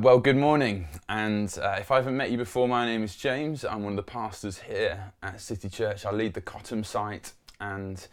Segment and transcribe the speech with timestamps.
[0.00, 0.88] Well, good morning.
[1.08, 3.64] And uh, if I haven't met you before, my name is James.
[3.64, 6.04] I'm one of the pastors here at City Church.
[6.04, 8.04] I lead the Cotham site, and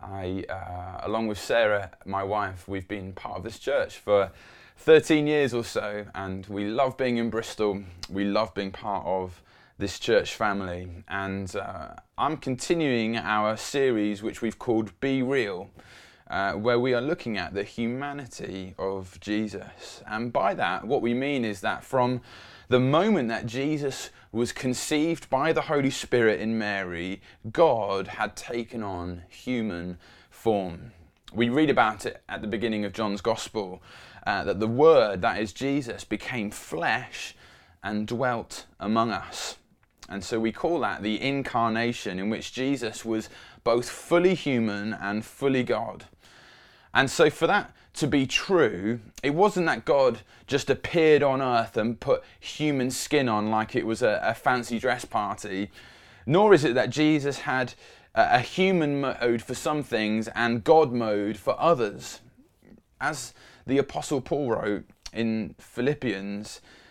[0.00, 4.32] I, uh, along with Sarah, my wife, we've been part of this church for
[4.78, 7.82] 13 years or so, and we love being in Bristol.
[8.08, 9.42] We love being part of
[9.76, 10.88] this church family.
[11.08, 15.68] And uh, I'm continuing our series, which we've called BeReal
[16.34, 20.02] uh, where we are looking at the humanity of Jesus.
[20.04, 22.22] And by that, what we mean is that from
[22.66, 28.82] the moment that Jesus was conceived by the Holy Spirit in Mary, God had taken
[28.82, 29.96] on human
[30.28, 30.90] form.
[31.32, 33.80] We read about it at the beginning of John's Gospel
[34.26, 37.36] uh, that the Word, that is Jesus, became flesh
[37.80, 39.56] and dwelt among us.
[40.08, 43.30] And so we call that the incarnation, in which Jesus was
[43.62, 46.06] both fully human and fully God.
[46.94, 51.76] And so, for that to be true, it wasn't that God just appeared on earth
[51.76, 55.70] and put human skin on like it was a, a fancy dress party,
[56.24, 57.74] nor is it that Jesus had
[58.14, 62.20] a, a human mode for some things and God mode for others.
[63.00, 63.34] As
[63.66, 66.60] the Apostle Paul wrote in Philippians,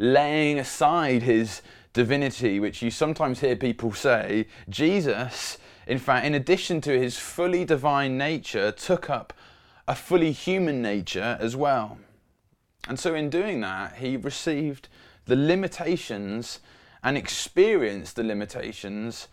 [0.00, 1.60] laying aside his
[1.92, 7.64] divinity, which you sometimes hear people say, Jesus, in fact, in addition to his fully
[7.64, 9.34] divine nature, took up
[9.86, 11.98] a fully human nature as well.
[12.88, 14.88] And so, in doing that, he received
[15.26, 16.60] the limitations
[17.04, 19.28] and experienced the limitations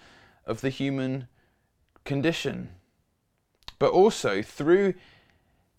[0.45, 1.27] of the human
[2.03, 2.69] condition.
[3.79, 4.95] But also, through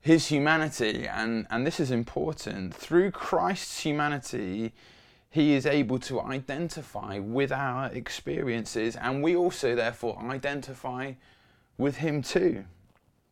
[0.08, 4.72] his humanity, and, and this is important, through Christ's humanity,
[5.28, 11.12] he is able to identify with our experiences, and we also, therefore, identify
[11.76, 12.64] with him too.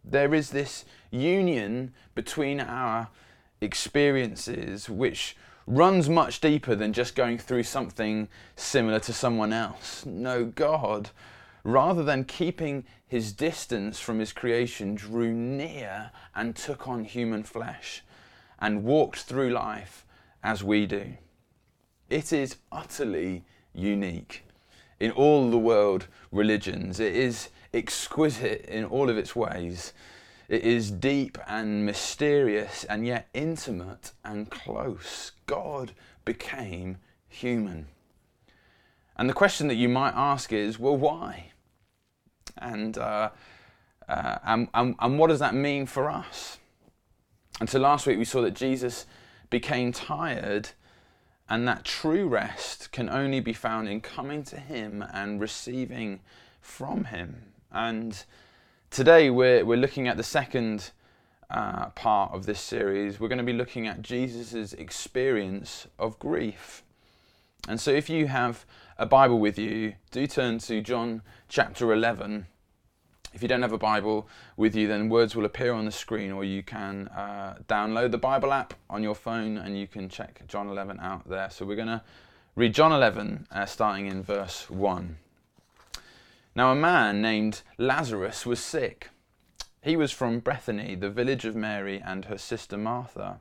[0.05, 3.09] There is this union between our
[3.63, 5.35] experiences which
[5.67, 10.05] runs much deeper than just going through something similar to someone else.
[10.05, 11.09] No, God
[11.67, 18.05] rather than keeping his distance from his creation, drew near and took on human flesh
[18.61, 20.07] and walked through life
[20.45, 21.15] as we do.
[22.09, 23.45] It is utterly
[23.75, 24.45] unique
[25.01, 27.01] in all the world religions.
[27.01, 29.93] It is exquisite in all of its ways.
[30.49, 35.33] It is deep and mysterious and yet intimate and close.
[35.47, 35.93] God
[36.25, 36.99] became
[37.29, 37.89] human.
[39.17, 41.51] And the question that you might ask is well, why?
[42.59, 43.31] And, uh,
[44.09, 46.59] uh, and, and, and what does that mean for us?
[47.61, 49.07] And so last week we saw that Jesus
[49.49, 50.71] became tired,
[51.49, 56.21] and that true rest can only be found in coming to Him and receiving
[56.61, 57.53] from Him.
[57.71, 58.25] And
[58.91, 60.91] today we're, we're looking at the second
[61.49, 63.21] uh, part of this series.
[63.21, 66.83] We're going to be looking at Jesus' experience of grief.
[67.69, 68.67] And so if you have
[68.99, 72.47] a Bible with you, do turn to John chapter 11.
[73.35, 74.27] If you don't have a Bible
[74.57, 78.19] with you, then words will appear on the screen, or you can uh, download the
[78.19, 81.51] Bible app on your phone and you can check John 11 out there.
[81.51, 82.03] So we're going to
[82.55, 85.19] read John 11, uh, starting in verse 1.
[86.55, 89.11] Now, a man named Lazarus was sick.
[89.83, 93.41] He was from Bethany, the village of Mary and her sister Martha.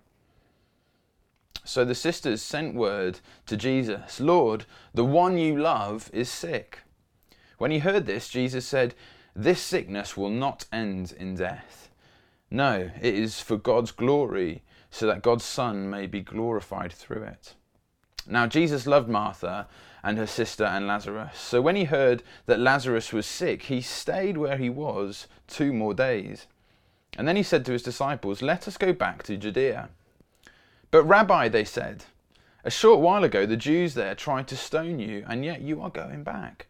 [1.65, 6.79] So the sisters sent word to Jesus Lord, the one you love is sick.
[7.57, 8.93] When he heard this, Jesus said,
[9.35, 11.89] This sickness will not end in death.
[12.51, 14.61] No, it is for God's glory,
[14.91, 17.55] so that God's Son may be glorified through it.
[18.27, 19.67] Now, Jesus loved Martha
[20.03, 21.37] and her sister and Lazarus.
[21.37, 25.95] So when he heard that Lazarus was sick, he stayed where he was two more
[25.95, 26.45] days.
[27.17, 29.89] And then he said to his disciples, Let us go back to Judea.
[30.95, 32.05] But, Rabbi, they said,
[32.63, 35.89] a short while ago the Jews there tried to stone you, and yet you are
[35.89, 36.67] going back.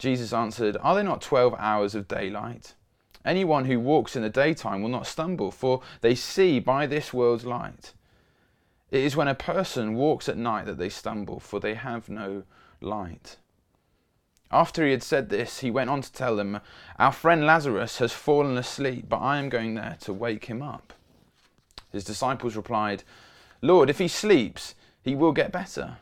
[0.00, 2.74] Jesus answered, Are there not twelve hours of daylight?
[3.24, 7.46] Anyone who walks in the daytime will not stumble, for they see by this world's
[7.46, 7.92] light.
[8.90, 12.42] It is when a person walks at night that they stumble, for they have no
[12.80, 13.36] light.
[14.50, 16.58] After he had said this, he went on to tell them,
[16.98, 20.94] Our friend Lazarus has fallen asleep, but I am going there to wake him up.
[21.90, 23.04] His disciples replied,
[23.62, 25.98] Lord, if he sleeps, he will get better.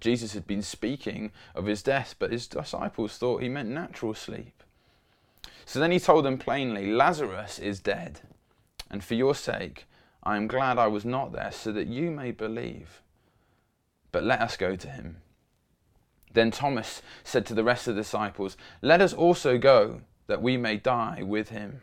[0.00, 4.62] Jesus had been speaking of his death, but his disciples thought he meant natural sleep.
[5.64, 8.20] So then he told them plainly Lazarus is dead,
[8.90, 9.86] and for your sake
[10.22, 13.02] I am glad I was not there, so that you may believe.
[14.12, 15.18] But let us go to him.
[16.32, 20.56] Then Thomas said to the rest of the disciples, Let us also go, that we
[20.56, 21.82] may die with him.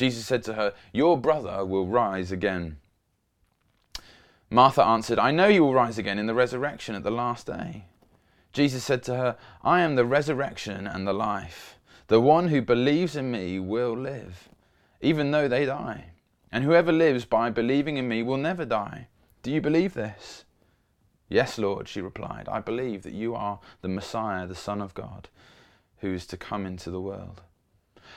[0.00, 2.78] Jesus said to her, Your brother will rise again.
[4.48, 7.84] Martha answered, I know you will rise again in the resurrection at the last day.
[8.54, 11.76] Jesus said to her, I am the resurrection and the life.
[12.06, 14.48] The one who believes in me will live,
[15.02, 16.12] even though they die.
[16.50, 19.08] And whoever lives by believing in me will never die.
[19.42, 20.46] Do you believe this?
[21.28, 22.48] Yes, Lord, she replied.
[22.48, 25.28] I believe that you are the Messiah, the Son of God,
[25.98, 27.42] who is to come into the world.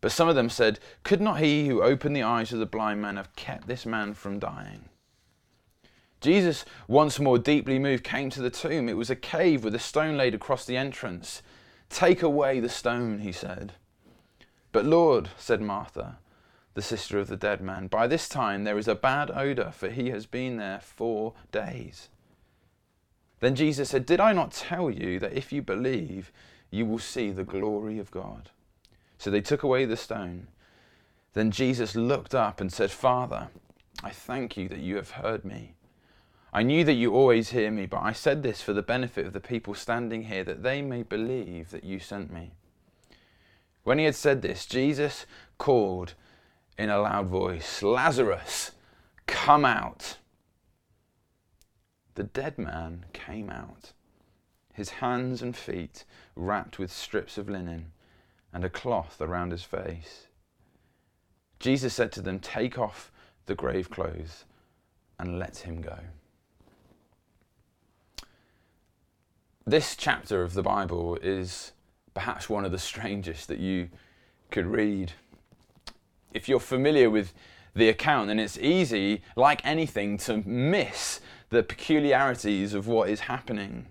[0.00, 3.02] But some of them said, Could not he who opened the eyes of the blind
[3.02, 4.88] man have kept this man from dying?
[6.20, 8.88] Jesus, once more deeply moved, came to the tomb.
[8.88, 11.42] It was a cave with a stone laid across the entrance.
[11.90, 13.74] Take away the stone, he said.
[14.72, 16.18] But Lord, said Martha,
[16.74, 19.88] the sister of the dead man, by this time there is a bad odour, for
[19.88, 22.08] he has been there four days.
[23.40, 26.32] Then Jesus said, Did I not tell you that if you believe,
[26.70, 28.50] you will see the glory of God?
[29.18, 30.46] So they took away the stone.
[31.34, 33.48] Then Jesus looked up and said, Father,
[34.02, 35.74] I thank you that you have heard me.
[36.52, 39.32] I knew that you always hear me, but I said this for the benefit of
[39.32, 42.52] the people standing here, that they may believe that you sent me.
[43.82, 45.26] When he had said this, Jesus
[45.58, 46.14] called
[46.78, 48.72] in a loud voice, Lazarus,
[49.26, 50.16] come out.
[52.14, 53.92] The dead man came out,
[54.72, 56.04] his hands and feet
[56.34, 57.92] wrapped with strips of linen
[58.52, 60.26] and a cloth around his face.
[61.58, 63.10] Jesus said to them, Take off
[63.46, 64.44] the grave clothes
[65.18, 65.98] and let him go.
[69.66, 71.72] This chapter of the Bible is
[72.14, 73.90] perhaps one of the strangest that you
[74.50, 75.12] could read.
[76.32, 77.34] If you're familiar with
[77.74, 83.86] the account, then it's easy, like anything, to miss the peculiarities of what is happening.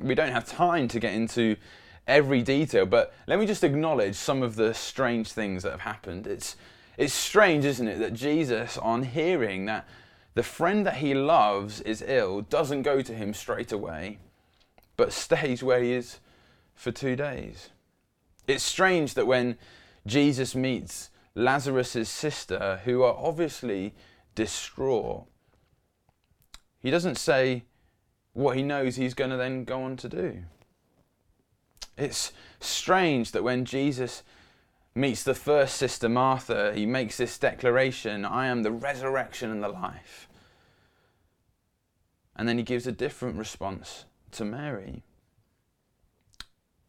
[0.00, 1.56] We don't have time to get into
[2.06, 6.26] every detail, but let me just acknowledge some of the strange things that have happened.
[6.26, 6.56] It's,
[6.96, 9.88] it's strange, isn't it, that Jesus, on hearing that
[10.34, 14.18] the friend that he loves is ill, doesn't go to him straight away
[14.96, 16.20] but stays where he is
[16.74, 17.70] for two days.
[18.46, 19.56] It's strange that when
[20.06, 23.94] Jesus meets Lazarus' sister, who are obviously
[24.34, 25.26] distraught,
[26.78, 27.64] he doesn't say
[28.32, 30.44] what he knows he's going to then go on to do.
[31.96, 34.22] It's strange that when Jesus
[34.94, 39.68] meets the first sister, Martha, he makes this declaration I am the resurrection and the
[39.68, 40.28] life.
[42.36, 45.02] And then he gives a different response to Mary.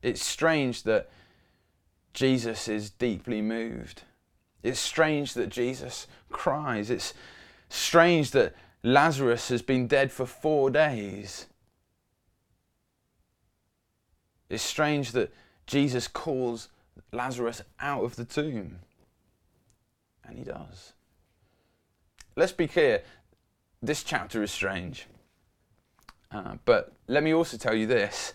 [0.01, 1.09] It's strange that
[2.13, 4.03] Jesus is deeply moved.
[4.61, 6.89] It's strange that Jesus cries.
[6.89, 7.13] It's
[7.69, 11.47] strange that Lazarus has been dead for four days.
[14.53, 15.33] It's strange that
[15.65, 16.69] Jesus calls
[17.11, 18.79] Lazarus out of the tomb.
[20.23, 20.93] And he does.
[22.35, 23.01] Let's be clear
[23.81, 25.07] this chapter is strange.
[26.31, 28.33] Uh, but let me also tell you this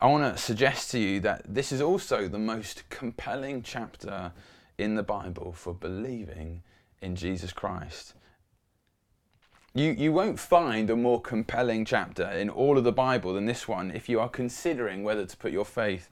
[0.00, 4.32] I want to suggest to you that this is also the most compelling chapter
[4.76, 6.62] in the Bible for believing
[7.00, 8.14] in Jesus Christ.
[9.76, 13.66] You, you won't find a more compelling chapter in all of the Bible than this
[13.66, 16.10] one if you are considering whether to put your faith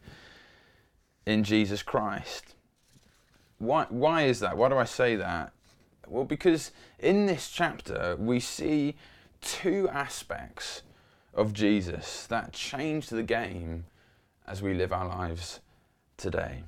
[1.26, 2.56] in Jesus Christ.
[3.58, 4.56] Why, why is that?
[4.56, 5.52] Why do I say that?
[6.08, 8.96] Well, because in this chapter we see
[9.40, 10.82] two aspects
[11.32, 13.84] of Jesus that change the game
[14.44, 15.60] as we live our lives
[16.16, 16.64] today.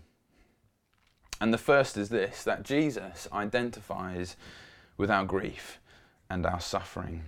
[1.41, 4.37] And the first is this that Jesus identifies
[4.97, 5.81] with our grief
[6.35, 7.23] and our suffering.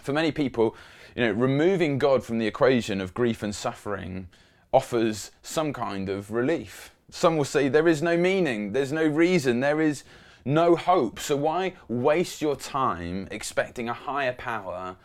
[0.00, 0.74] For many people,
[1.14, 4.28] you know, removing God from the equation of grief and suffering
[4.72, 6.90] offers some kind of relief.
[7.10, 10.04] Some will say there is no meaning, there's no reason, there is
[10.44, 11.20] no hope.
[11.20, 14.96] So why waste your time expecting a higher power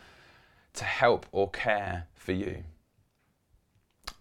[0.72, 2.64] to help or care for you?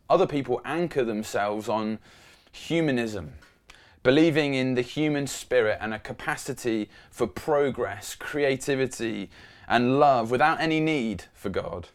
[0.09, 1.99] Other people anchor themselves on
[2.51, 3.33] humanism
[4.03, 9.29] believing in the human spirit and a capacity for progress, creativity,
[9.67, 11.87] and love without any need for God.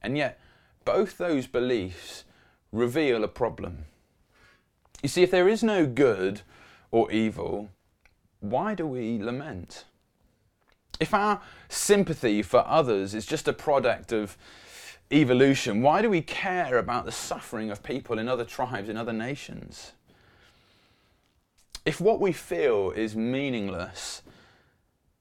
[0.00, 0.38] And yet,
[0.84, 2.24] both those beliefs
[2.70, 3.86] reveal a problem.
[5.02, 6.42] You see, if there is no good
[6.90, 7.70] or evil,
[8.40, 9.84] why do we lament?
[11.00, 14.36] If our sympathy for others is just a product of
[15.10, 19.12] evolution, why do we care about the suffering of people in other tribes, in other
[19.12, 19.92] nations?
[21.84, 24.22] If what we feel is meaningless,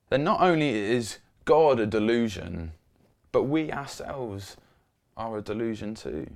[0.09, 2.71] then not only is God a delusion,
[3.31, 4.55] but we ourselves
[5.17, 6.27] are a delusion too.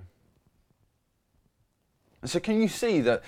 [2.22, 3.24] And so, can you see that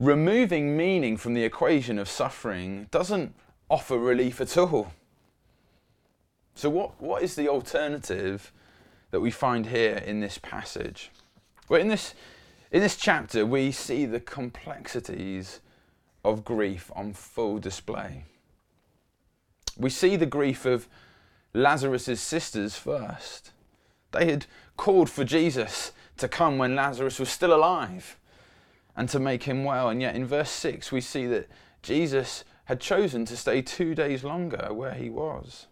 [0.00, 3.34] removing meaning from the equation of suffering doesn't
[3.68, 4.92] offer relief at all?
[6.54, 8.52] So, what, what is the alternative
[9.12, 11.10] that we find here in this passage?
[11.68, 12.14] Well, in this,
[12.72, 15.60] in this chapter, we see the complexities
[16.24, 18.24] of grief on full display.
[19.76, 20.88] We see the grief of
[21.54, 23.52] Lazarus' sisters first.
[24.12, 24.46] They had
[24.76, 28.16] called for Jesus to come when Lazarus was still alive
[28.96, 29.88] and to make him well.
[29.88, 31.48] And yet in verse 6, we see that
[31.82, 35.66] Jesus had chosen to stay two days longer where he was.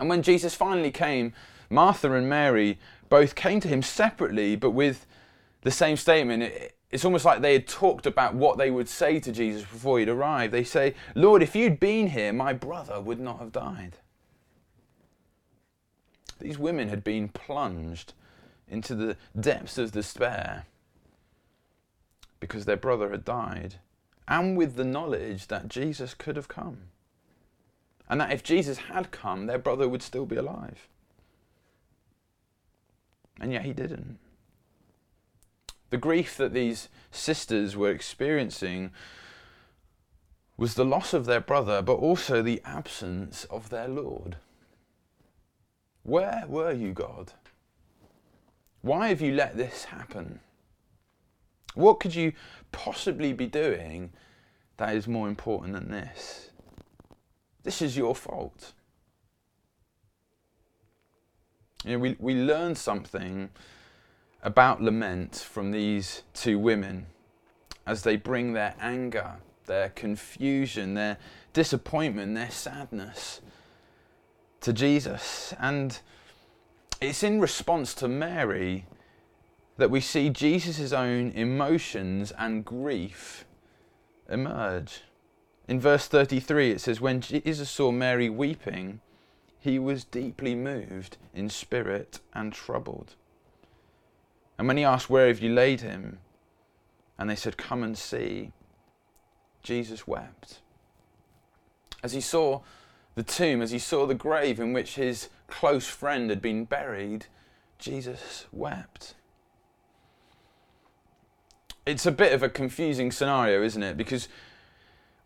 [0.00, 1.32] And when Jesus finally came,
[1.70, 2.78] Martha and Mary
[3.08, 5.06] both came to him separately, but with
[5.60, 6.52] the same statement
[6.92, 10.10] it's almost like they had talked about what they would say to Jesus before he'd
[10.10, 10.52] arrived.
[10.52, 13.96] They say, Lord, if you'd been here, my brother would not have died.
[16.38, 18.12] These women had been plunged
[18.68, 20.66] into the depths of despair
[22.40, 23.76] because their brother had died,
[24.26, 26.78] and with the knowledge that Jesus could have come.
[28.08, 30.88] And that if Jesus had come, their brother would still be alive.
[33.40, 34.18] And yet he didn't.
[35.92, 38.92] The grief that these sisters were experiencing
[40.56, 44.36] was the loss of their brother, but also the absence of their Lord.
[46.02, 47.34] Where were you, God?
[48.80, 50.40] Why have you let this happen?
[51.74, 52.32] What could you
[52.72, 54.14] possibly be doing
[54.78, 56.52] that is more important than this?
[57.64, 58.72] This is your fault.
[61.84, 63.50] You know, we, we learn something
[64.42, 67.06] about lament from these two women
[67.86, 71.18] as they bring their anger, their confusion, their
[71.52, 73.40] disappointment, their sadness
[74.60, 75.54] to Jesus.
[75.58, 75.98] And
[77.00, 78.86] it's in response to Mary
[79.76, 83.44] that we see Jesus' own emotions and grief
[84.28, 85.02] emerge.
[85.68, 89.00] In verse 33, it says, When Jesus saw Mary weeping,
[89.58, 93.14] he was deeply moved in spirit and troubled.
[94.62, 96.20] And when he asked, Where have you laid him?
[97.18, 98.52] And they said, Come and see.
[99.64, 100.60] Jesus wept.
[102.00, 102.60] As he saw
[103.16, 107.26] the tomb, as he saw the grave in which his close friend had been buried,
[107.80, 109.14] Jesus wept.
[111.84, 113.96] It's a bit of a confusing scenario, isn't it?
[113.96, 114.28] Because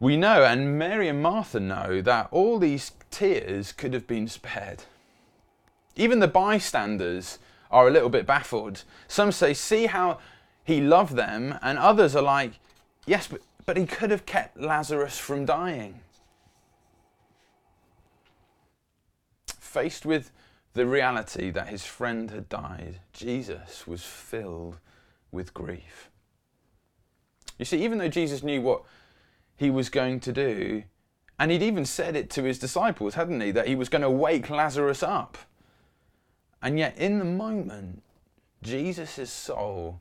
[0.00, 4.84] we know, and Mary and Martha know, that all these tears could have been spared.
[5.94, 7.38] Even the bystanders
[7.70, 8.85] are a little bit baffled.
[9.08, 10.18] Some say, See how
[10.64, 12.52] he loved them, and others are like,
[13.06, 16.00] Yes, but, but he could have kept Lazarus from dying.
[19.46, 20.32] Faced with
[20.75, 24.78] the reality that his friend had died, Jesus was filled
[25.30, 26.11] with grief.
[27.58, 28.82] You see, even though Jesus knew what
[29.56, 30.85] he was going to do,
[31.38, 34.11] and he'd even said it to his disciples, hadn't he, that he was going to
[34.11, 35.38] wake Lazarus up.
[36.62, 38.02] And yet, in the moment,
[38.62, 40.00] Jesus' soul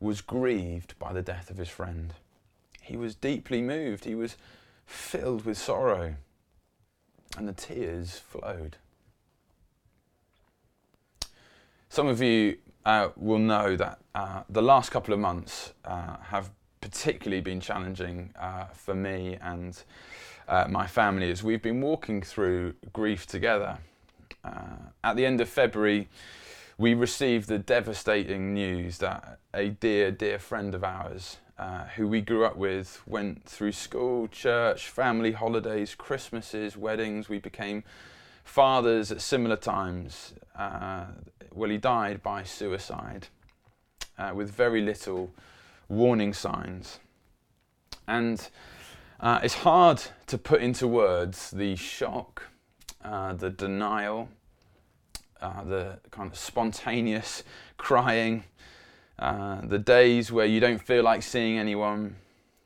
[0.00, 2.14] was grieved by the death of his friend.
[2.80, 4.04] He was deeply moved.
[4.04, 4.36] He was
[4.86, 6.16] filled with sorrow.
[7.36, 8.76] And the tears flowed.
[11.88, 16.50] Some of you uh, will know that uh, the last couple of months uh, have
[16.80, 19.82] particularly been challenging uh, for me and
[20.48, 23.78] uh, my family as we've been walking through grief together.
[24.44, 26.08] Uh, at the end of February,
[26.78, 32.20] we received the devastating news that a dear, dear friend of ours, uh, who we
[32.20, 37.28] grew up with, went through school, church, family holidays, Christmases, weddings.
[37.28, 37.84] We became
[38.42, 40.34] fathers at similar times.
[40.56, 41.06] Uh,
[41.52, 43.28] well, he died by suicide
[44.18, 45.30] uh, with very little
[45.88, 46.98] warning signs.
[48.08, 48.48] And
[49.20, 52.50] uh, it's hard to put into words the shock,
[53.04, 54.28] uh, the denial,
[55.40, 57.42] uh, the kind of spontaneous
[57.76, 58.44] crying,
[59.18, 62.16] uh, the days where you don't feel like seeing anyone,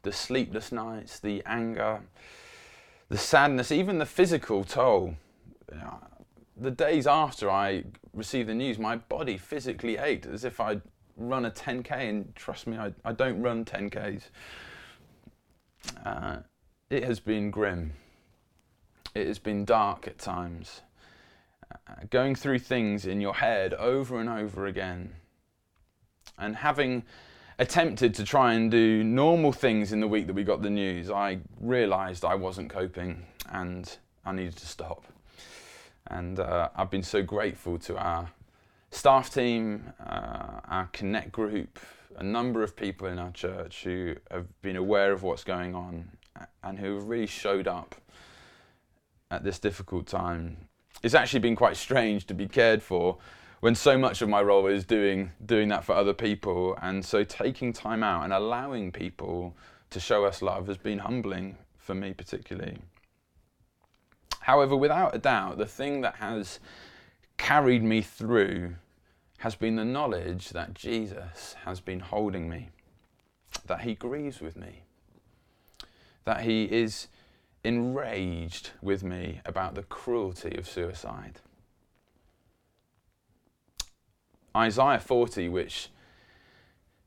[0.03, 2.01] the sleepless nights, the anger,
[3.09, 5.17] the sadness, even the physical toll.
[6.57, 10.81] the days after I received the news, my body physically ached as if I'd
[11.17, 14.23] run a 10k, and trust me, I, I don't run 10ks.
[16.05, 16.39] Uh,
[16.91, 17.93] it has been grim.
[19.17, 20.83] It has been dark at times.
[21.73, 25.15] Uh, going through things in your head over and over again.
[26.37, 27.03] And having
[27.59, 31.11] attempted to try and do normal things in the week that we got the news,
[31.11, 33.97] I realised I wasn't coping and
[34.27, 35.07] I needed to stop.
[36.09, 38.29] And uh, I've been so grateful to our
[38.91, 41.79] staff team, uh, our Connect group,
[42.17, 46.11] a number of people in our church who have been aware of what's going on
[46.63, 47.95] and who have really showed up
[49.31, 50.69] at this difficult time.
[51.03, 53.19] It's actually been quite strange to be cared for
[53.61, 57.25] when so much of my role is doing doing that for other people and so
[57.25, 59.57] taking time out and allowing people
[59.91, 62.79] to show us love has been humbling for me particularly.
[64.41, 66.61] However, without a doubt, the thing that has
[67.37, 68.77] carried me through
[69.39, 72.71] has been the knowledge that Jesus has been holding me,
[73.67, 74.83] that he grieves with me,
[76.25, 77.09] that he is
[77.67, 81.41] enraged with me about the cruelty of suicide.
[84.57, 85.89] Isaiah 40, which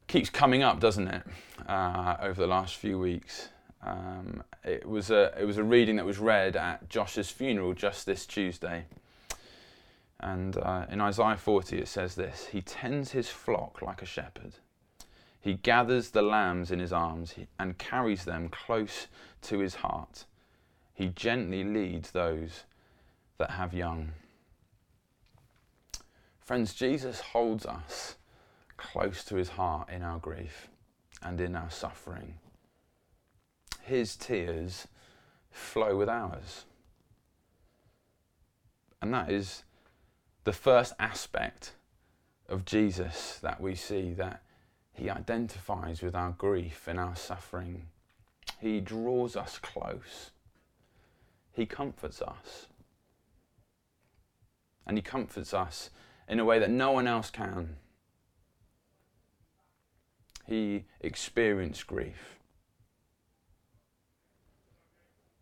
[0.07, 1.23] keeps coming up, doesn't it,
[1.65, 3.47] uh, over the last few weeks.
[3.81, 8.05] Um, it, was a, it was a reading that was read at Josh's funeral just
[8.05, 8.83] this Tuesday.
[10.19, 14.55] And uh, in Isaiah 40, it says this He tends his flock like a shepherd.
[15.39, 19.07] He gathers the lambs in his arms and carries them close
[19.43, 20.25] to his heart.
[20.99, 22.65] He gently leads those
[23.37, 24.11] that have young.
[26.41, 28.17] Friends, Jesus holds us
[28.75, 30.67] close to his heart in our grief
[31.21, 32.33] and in our suffering.
[33.81, 34.89] His tears
[35.51, 36.65] flow with ours.
[39.01, 39.63] And that is
[40.43, 41.75] the first aspect
[42.49, 44.43] of Jesus that we see that
[44.91, 47.85] he identifies with our grief and our suffering.
[48.59, 50.31] He draws us close.
[51.53, 52.67] He comforts us.
[54.85, 55.89] And he comforts us
[56.27, 57.75] in a way that no one else can.
[60.47, 62.39] He experienced grief.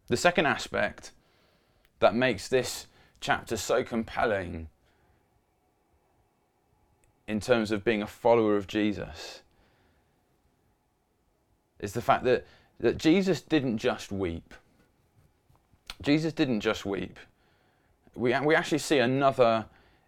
[0.08, 1.12] The second aspect
[2.00, 2.88] that makes this
[3.20, 4.70] chapter so compelling
[7.28, 9.41] in terms of being a follower of Jesus
[11.80, 12.46] is the fact that,
[12.80, 14.54] that Jesus didn't just weep.
[16.01, 17.17] Jesus didn't just weep.
[18.15, 19.65] We, we actually see another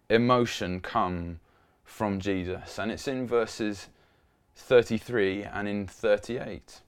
[0.08, 1.40] emotion come
[1.84, 3.88] from Jesus, and it's in verses
[4.54, 6.80] 33 and in 38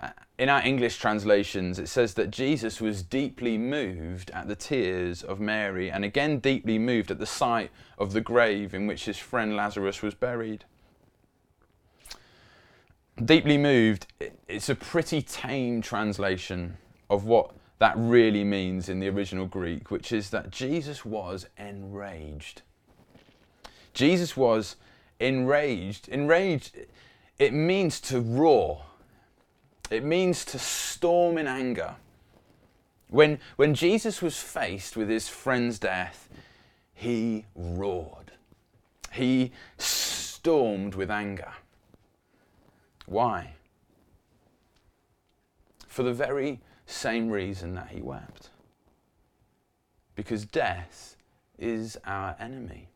[0.00, 5.22] uh, in our English translations, it says that Jesus was deeply moved at the tears
[5.22, 9.18] of Mary and again deeply moved at the sight of the grave in which his
[9.18, 10.64] friend Lazarus was buried.
[13.22, 14.06] Deeply moved,
[14.46, 16.76] it's a pretty tame translation
[17.10, 22.62] of what that really means in the original Greek, which is that Jesus was enraged.
[23.94, 24.76] Jesus was
[25.20, 26.08] enraged.
[26.08, 26.76] Enraged,
[27.38, 28.82] it means to roar
[29.90, 31.96] it means to storm in anger.
[33.08, 36.28] When, when Jesus was faced with his friend's death,
[36.94, 38.32] he roared.
[39.12, 41.52] He stormed with anger.
[43.06, 43.54] Why?
[45.86, 48.48] For the very same reason that he wept.
[50.14, 51.16] Because death
[51.58, 52.88] is our enemy.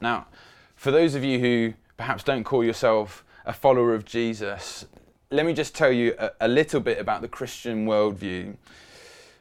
[0.00, 0.26] Now,
[0.76, 4.86] for those of you who perhaps don't call yourself a follower of Jesus,
[5.30, 8.56] let me just tell you a, a little bit about the Christian worldview.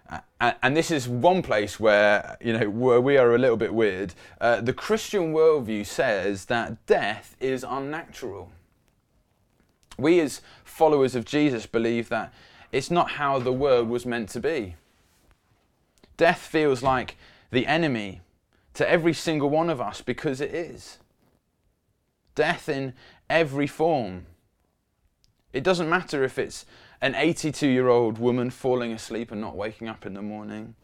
[0.10, 3.74] Uh, and this is one place where you know where we are a little bit
[3.74, 4.14] weird.
[4.40, 8.50] Uh, the Christian worldview says that death is unnatural.
[9.98, 12.34] We, as followers of Jesus, believe that
[12.72, 14.76] it's not how the world was meant to be.
[16.18, 17.16] Death feels like
[17.52, 18.22] the enemy
[18.74, 21.00] to every single one of us because it is.
[22.36, 22.94] Death in
[23.30, 24.26] every form.
[25.54, 26.66] It doesn't matter if it's
[27.02, 30.76] an 82 year old woman falling asleep and not waking up in the morning.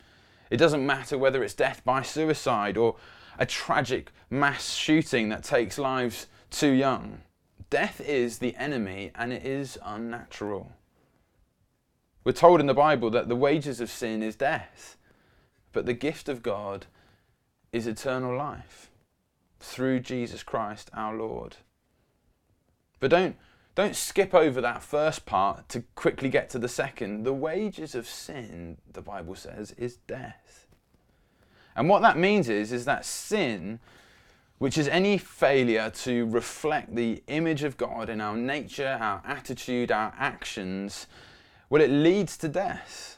[0.50, 2.96] It doesn't matter whether it's death by suicide or
[3.38, 7.22] a tragic mass shooting that takes lives too young.
[7.74, 10.74] Death is the enemy and it is unnatural.
[12.24, 14.96] We're told in the Bible that the wages of sin is death,
[15.72, 16.86] but the gift of God
[17.72, 18.92] is eternal life
[19.60, 21.56] through Jesus Christ our Lord.
[23.00, 23.38] But don't
[23.74, 27.24] don't skip over that first part to quickly get to the second.
[27.24, 30.68] The wages of sin, the Bible says, is death.
[31.76, 33.80] And what that means is, is that sin,
[34.58, 39.92] which is any failure to reflect the image of God in our nature, our attitude,
[39.92, 41.08] our actions,
[41.70, 43.18] well, it leads to death.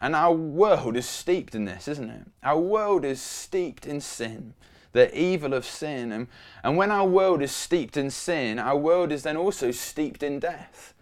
[0.00, 2.26] And our world is steeped in this, isn't it?
[2.42, 4.54] Our world is steeped in sin
[4.92, 6.12] the evil of sin.
[6.12, 6.28] And,
[6.62, 10.38] and when our world is steeped in sin, our world is then also steeped in
[10.38, 10.94] death.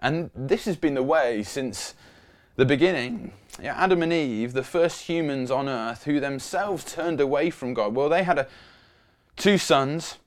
[0.00, 1.94] And this has been the way since
[2.56, 3.32] the beginning.
[3.60, 7.94] Yeah, Adam and Eve, the first humans on earth who themselves turned away from God,
[7.94, 8.48] well, they had a,
[9.36, 10.18] two sons,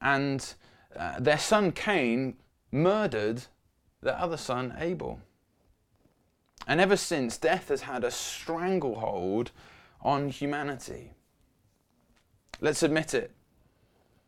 [0.00, 0.54] and
[0.96, 2.36] uh, their son Cain
[2.70, 3.44] murdered
[4.02, 5.20] their other son Abel.
[6.66, 9.50] And ever since, death has had a stranglehold
[10.02, 11.12] on humanity.
[12.60, 13.32] Let's admit it.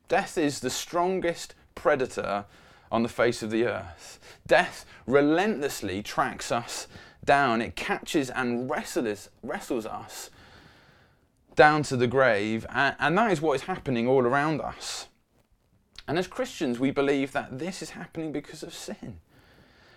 [0.08, 2.44] Death is the strongest predator
[2.90, 4.18] on the face of the earth.
[4.46, 6.86] Death relentlessly tracks us
[7.24, 7.62] down.
[7.62, 10.30] It catches and wrestles, wrestles us
[11.54, 12.66] down to the grave.
[12.70, 15.08] And, and that is what is happening all around us.
[16.06, 19.20] And as Christians, we believe that this is happening because of sin.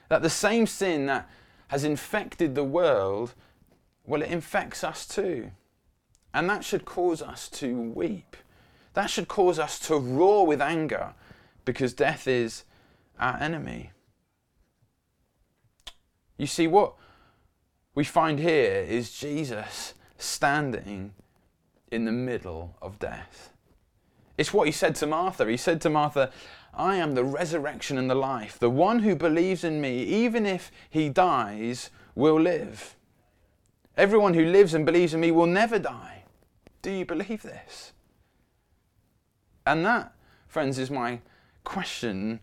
[0.10, 1.30] That the same sin that
[1.68, 3.34] has infected the world,
[4.06, 5.52] well, it infects us too.
[6.34, 8.38] And that should cause us to weep.
[8.94, 11.13] That should cause us to roar with anger
[11.66, 12.63] because death is
[13.20, 13.92] our enemy.
[16.38, 16.94] You see, what
[17.97, 21.15] we find here is Jesus standing
[21.91, 23.51] in the middle of death.
[24.38, 25.49] It's what he said to Martha.
[25.49, 26.29] He said to Martha,
[26.75, 28.60] I am the resurrection and the life.
[28.60, 32.95] The one who believes in me, even if he dies, will live.
[33.97, 36.25] Everyone who lives and believes in me will never die.
[36.83, 37.93] Do you believe this?
[39.65, 40.13] And that,
[40.47, 41.21] friends, is my
[41.63, 42.41] question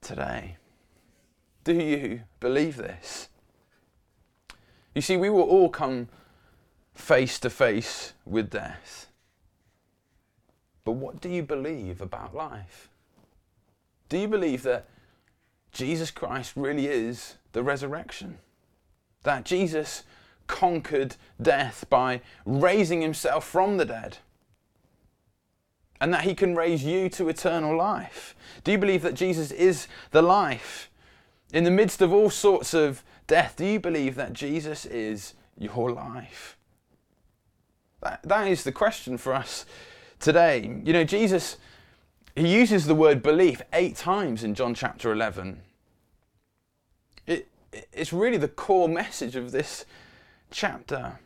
[0.00, 0.56] today.
[1.64, 3.28] Do you believe this?
[4.94, 6.08] You see, we will all come
[6.94, 9.06] face to face with death.
[10.84, 12.88] But what do you believe about life?
[14.08, 14.86] Do you believe that
[15.72, 18.38] Jesus Christ really is the resurrection?
[19.22, 20.02] That Jesus
[20.46, 24.18] conquered death by raising himself from the dead.
[26.00, 28.34] And that he can raise you to eternal life.
[28.64, 30.90] Do you believe that Jesus is the life?
[31.52, 35.92] In the midst of all sorts of death, do you believe that Jesus is your
[35.92, 36.58] life?
[38.02, 39.64] That, that is the question for us
[40.18, 40.80] today.
[40.84, 41.56] You know, Jesus,
[42.34, 45.60] he uses the word belief eight times in John chapter 11.
[47.28, 47.46] It,
[47.92, 49.84] it's really the core message of this
[50.50, 51.20] chapter.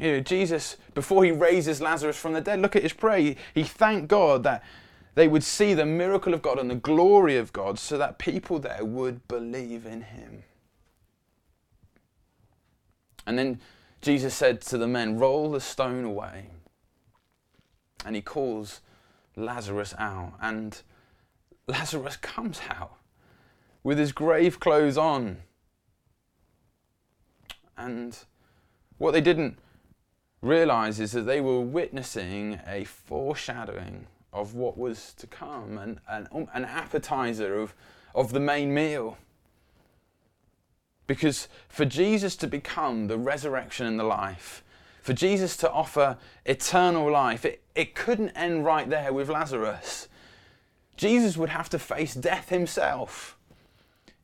[0.00, 3.36] You know, Jesus, before he raises Lazarus from the dead, look at his prayer.
[3.54, 4.64] He thanked God that
[5.16, 8.60] they would see the miracle of God and the glory of God so that people
[8.60, 10.44] there would believe in him.
[13.26, 13.60] And then
[14.00, 16.50] Jesus said to the men, Roll the stone away.
[18.04, 18.80] And he calls
[19.34, 20.34] Lazarus out.
[20.40, 20.80] And
[21.66, 22.94] Lazarus comes out
[23.82, 25.38] with his grave clothes on
[27.76, 28.18] and
[28.98, 29.58] what they didn't
[30.40, 36.28] realize is that they were witnessing a foreshadowing of what was to come, and an,
[36.30, 37.74] um, an appetizer of,
[38.14, 39.16] of the main meal.
[41.06, 44.62] Because for Jesus to become the resurrection and the life,
[45.02, 50.08] for Jesus to offer eternal life, it, it couldn't end right there with Lazarus.
[50.96, 53.36] Jesus would have to face death himself.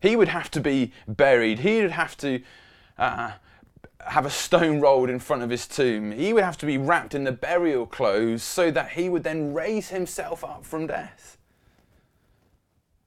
[0.01, 1.61] He would have to be buried.
[1.61, 2.43] He would have to
[2.99, 3.33] uh,
[4.07, 6.13] have a stone rolled in front of his tomb.
[6.13, 9.55] He would have to be wrapped in the burial clothes so that he would then
[9.55, 11.39] raise himself up from death.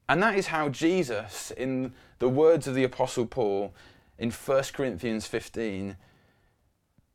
[0.08, 3.74] And that is how Jesus, in the words of the Apostle Paul
[4.18, 5.98] in 1 Corinthians 15,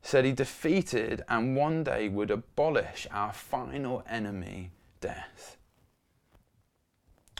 [0.01, 5.57] said he defeated and one day would abolish our final enemy, death.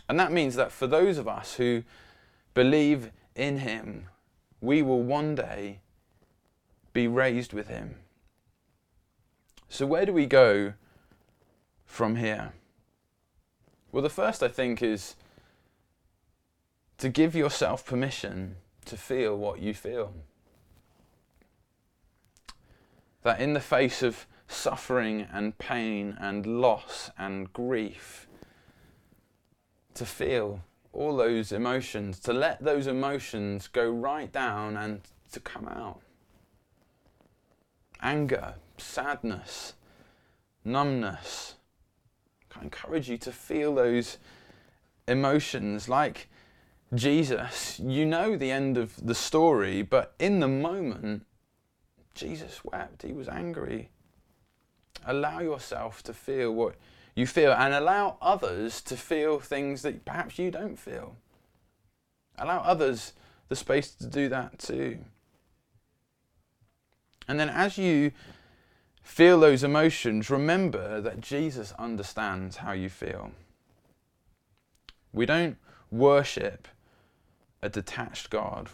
[0.07, 1.83] And that means that for those of us who
[2.53, 4.07] believe in him,
[4.59, 5.79] we will one day
[6.93, 7.95] be raised with him.
[9.69, 10.73] So, where do we go
[11.85, 12.53] from here?
[13.91, 15.15] Well, the first I think is
[16.97, 20.13] to give yourself permission to feel what you feel.
[23.23, 28.27] That in the face of suffering and pain and loss and grief,
[29.93, 30.61] to feel
[30.93, 35.01] all those emotions, to let those emotions go right down and
[35.31, 36.01] to come out.
[38.01, 39.73] Anger, sadness,
[40.63, 41.55] numbness.
[42.55, 44.17] I encourage you to feel those
[45.07, 46.27] emotions like
[46.93, 47.79] Jesus.
[47.79, 51.25] You know the end of the story, but in the moment,
[52.13, 53.03] Jesus wept.
[53.03, 53.89] He was angry.
[55.05, 56.75] Allow yourself to feel what
[57.15, 61.15] you feel and allow others to feel things that perhaps you don't feel.
[62.37, 63.13] Allow others
[63.47, 64.99] the space to do that too.
[67.31, 68.11] And then as you
[69.01, 73.31] feel those emotions, remember that Jesus understands how you feel.
[75.13, 75.55] We don't
[75.89, 76.67] worship
[77.61, 78.69] a detached God.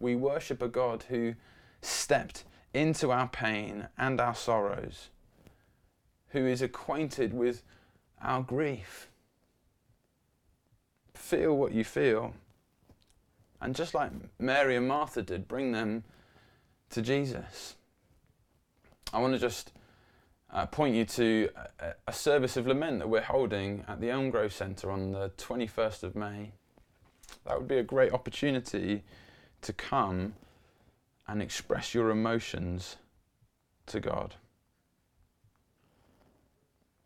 [0.00, 1.34] We worship a God who
[1.82, 5.10] stepped into our pain and our sorrows,
[6.28, 7.62] who is acquainted with
[8.22, 9.10] our grief.
[11.12, 12.32] Feel what you feel.
[13.60, 16.04] And just like Mary and Martha did, bring them
[16.88, 17.74] to Jesus.
[19.12, 19.72] I want to just
[20.52, 21.48] uh, point you to
[21.80, 25.30] a, a, service of lament that we're holding at the Elm Grove Centre on the
[25.38, 26.52] 21st of May.
[27.46, 29.04] That would be a great opportunity
[29.62, 30.34] to come
[31.26, 32.96] and express your emotions
[33.86, 34.34] to God.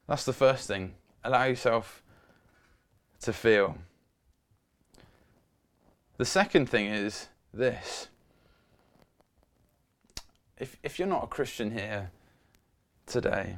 [0.09, 0.95] That's the first thing.
[1.25, 2.03] Allow yourself
[3.23, 3.79] to feel.
[6.17, 8.09] The second thing is this.
[10.63, 12.13] If, if you're not a Christian here
[13.05, 13.57] today,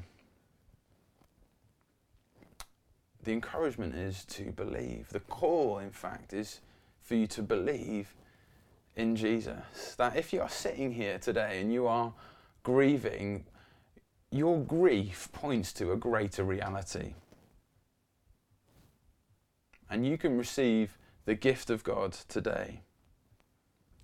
[3.22, 5.10] the encouragement is to believe.
[5.10, 6.62] The call, in fact, is
[7.02, 8.14] for you to believe
[8.96, 9.94] in Jesus.
[9.98, 12.14] That if you are sitting here today and you are
[12.62, 13.44] grieving,
[14.30, 17.12] your grief points to a greater reality
[19.90, 22.80] and you can receive the gift of God today.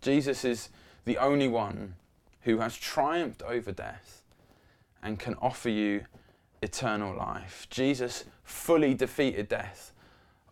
[0.02, 0.68] Jesus is
[1.06, 1.94] the only one
[2.42, 4.22] who has triumphed over death
[5.03, 6.05] and can offer you
[6.62, 7.66] eternal life.
[7.70, 9.92] Jesus fully defeated death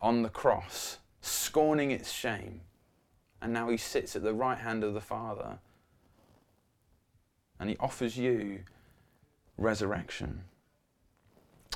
[0.00, 2.60] on the cross, scorning its shame,
[3.40, 5.58] and now he sits at the right hand of the Father
[7.60, 8.60] and he offers you
[9.56, 10.42] resurrection.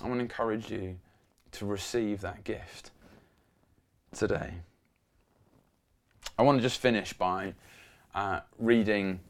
[0.01, 0.99] I want to encourage you
[1.53, 2.91] to receive that gift
[4.15, 4.55] today.
[6.39, 7.55] I want to just finish by
[8.15, 9.21] uh, reading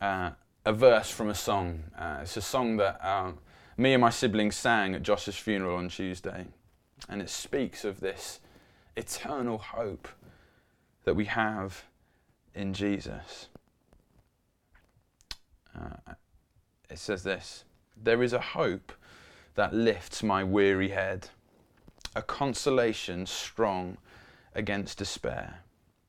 [0.00, 0.30] uh,
[0.64, 1.84] a verse from a song.
[1.98, 3.38] Uh, it's a song that um,
[3.76, 6.46] me and my siblings sang at Josh's funeral on Tuesday,
[7.08, 8.40] and it speaks of this
[8.96, 10.08] eternal hope
[11.04, 11.84] that we have
[12.54, 13.48] in Jesus.
[15.78, 16.14] Uh,
[16.90, 17.64] it says this
[17.96, 18.92] There is a hope
[19.54, 21.28] that lifts my weary head
[22.14, 23.96] a consolation strong
[24.54, 25.60] against despair.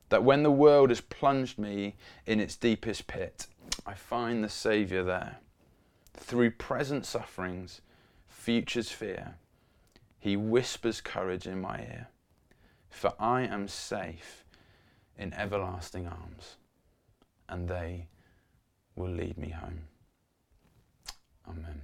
[0.08, 1.94] That when the world has plunged me
[2.26, 3.46] in its deepest pit,
[3.86, 5.38] I find the Saviour there.
[6.14, 7.80] Through present sufferings,
[8.28, 9.36] future's fear,
[10.18, 12.08] He whispers courage in my ear.
[12.90, 14.44] For I am safe
[15.16, 16.56] in everlasting arms,
[17.48, 18.08] and they
[18.96, 19.82] will lead me home.
[21.48, 21.82] Amen.